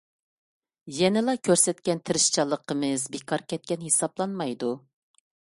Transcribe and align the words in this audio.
يەنىلا 0.99 1.35
كۆرسەتكەن 1.47 2.01
تىرىشچانلىقىمىز 2.09 3.05
بىكار 3.17 3.45
كەتكەن 3.55 3.87
ھېسابلانمايدۇ. 3.91 4.73